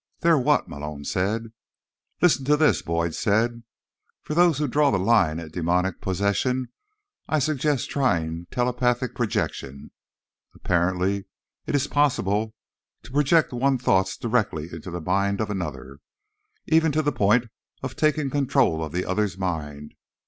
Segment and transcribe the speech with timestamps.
[0.21, 1.51] "There what?" Malone said.
[2.23, 3.61] "Listen to this," Boyd said.
[4.23, 6.69] "'For those who draw the line at demonic possession,
[7.29, 9.91] I suggest trying telepathic projection.
[10.55, 11.25] Apparently,
[11.67, 12.55] it is possible
[13.03, 17.45] to project one's own thoughts directly into the mind of another—even to the point
[17.83, 19.93] of taking control of the other's mind.